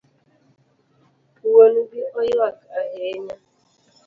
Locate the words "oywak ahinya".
2.19-3.35